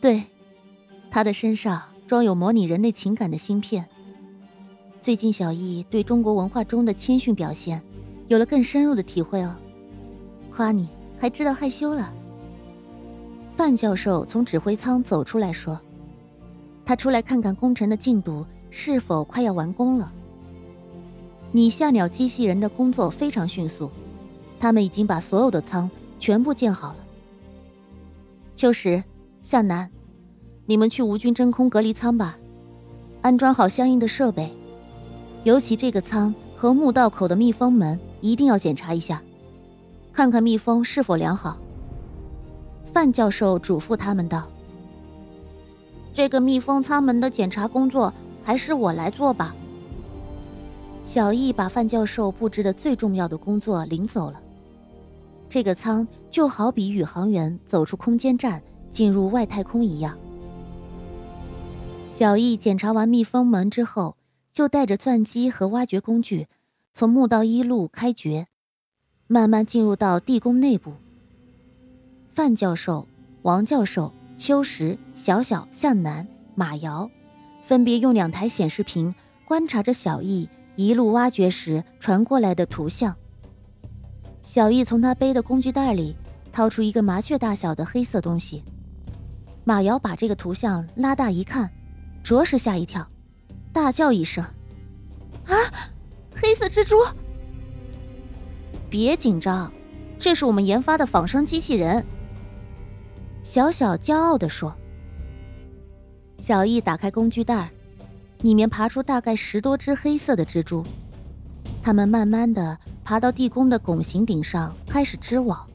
[0.00, 0.24] 对，
[1.10, 3.88] 他的身上装有模拟人类情感的芯片。
[5.02, 7.82] 最近小易对中国文化中的谦逊表现
[8.28, 9.56] 有了更深入的体会哦。
[10.54, 10.88] 夸你
[11.18, 12.12] 还知道害羞了。
[13.56, 15.80] 范教授从指挥舱走出来说
[16.86, 20.12] ：“他出来看看工程的进度是否快要完工了。
[21.50, 23.90] 你下鸟机器人的工作非常迅速，
[24.60, 25.90] 他们已经把所有的舱
[26.20, 26.96] 全部建好了。
[28.54, 29.02] 秋实、
[29.48, 29.90] 向南，
[30.66, 32.38] 你们去无菌真空隔离舱吧，
[33.22, 34.54] 安装好相应的设备。”
[35.42, 39.22] 尤其这个舱和墓道口的密封门一定要检查一下，
[40.12, 41.56] 看看密封是否良好。
[42.92, 44.46] 范教授嘱咐他们道
[46.12, 48.12] ：“这个密封舱门的检查工作
[48.44, 49.56] 还是我来做吧。”
[51.06, 54.38] 小易把范教授布置的最重要的工作领走了。
[55.48, 60.16] 这个舱就好比宇航员走出空间站进入外太空一样。
[62.10, 64.16] 小易检查完密封门之后。
[64.50, 66.48] 就带着钻机和挖掘工具，
[66.92, 68.48] 从墓道一路开掘，
[69.28, 70.94] 慢慢进入到地宫内部。
[72.32, 73.06] 范教授、
[73.42, 77.08] 王教授、秋实、小小、向南、马瑶，
[77.62, 79.14] 分别用两台显示屏
[79.44, 83.14] 观察着小易一路挖掘时传过来的图像。
[84.42, 86.16] 小易从他背的工具袋里
[86.50, 88.64] 掏出一个麻雀大小的黑色东西，
[89.68, 91.70] 马瑶把这个图像拉大一看，
[92.22, 93.06] 着实吓一跳。
[93.70, 94.42] 大叫一声
[95.44, 95.52] ：“啊，
[96.34, 96.96] 黑色蜘蛛！”
[98.88, 99.70] 别紧张，
[100.18, 102.02] 这是我们研发的仿生机器人。”
[103.44, 104.74] 小小骄傲地说。
[106.38, 107.70] 小易打开工具袋，
[108.40, 110.82] 里面爬出大概十多只黑色的蜘蛛，
[111.82, 115.68] 它们慢慢的爬到地宫的拱形顶上，开始织网。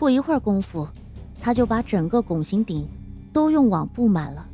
[0.00, 0.88] 不一会儿功夫，
[1.40, 2.88] 他就把整个拱形顶
[3.34, 4.48] 都用网布满了。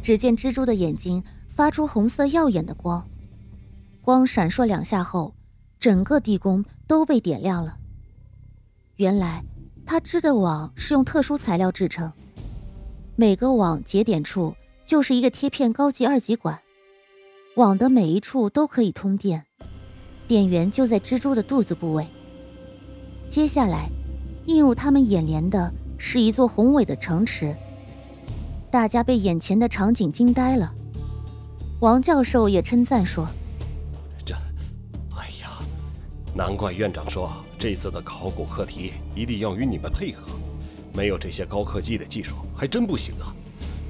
[0.00, 1.22] 只见蜘蛛的眼睛。
[1.56, 3.02] 发出红色耀眼的光，
[4.02, 5.34] 光闪烁两下后，
[5.78, 7.78] 整个地宫都被点亮了。
[8.96, 9.42] 原来，
[9.86, 12.12] 他织的网是用特殊材料制成，
[13.14, 14.54] 每个网节点处
[14.84, 16.60] 就是一个贴片高级二极管，
[17.54, 19.46] 网的每一处都可以通电，
[20.28, 22.06] 电源就在蜘蛛的肚子部位。
[23.26, 23.88] 接下来，
[24.44, 27.56] 映入他们眼帘的是一座宏伟的城池，
[28.70, 30.72] 大家被眼前的场景惊呆了。
[31.80, 33.26] 王教授也称赞说
[34.24, 34.34] ：“这，
[35.14, 35.50] 哎呀，
[36.34, 40.32] 难怪院长说这次的考古课题一定要与你们配合，
[40.94, 43.34] 没有这些高科技的技术还真不行啊！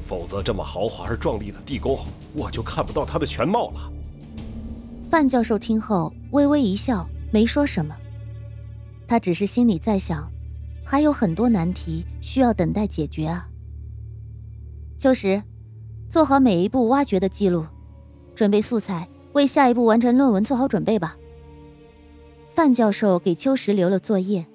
[0.03, 1.98] 否则这么豪华而壮丽的地宫，
[2.32, 3.92] 我就看不到它的全貌了。”
[5.10, 7.97] 范教授听后微微一笑，没说什么。
[9.09, 10.28] 他只是心里在想，
[10.84, 13.48] 还有很多难题需要等待解决啊。
[14.98, 15.42] 秋实，
[16.08, 17.66] 做好每一步挖掘的记录。
[18.34, 21.16] 准备素材，为下一步完成论文做好准备吧。
[22.54, 24.46] 范教授给秋实留了作业。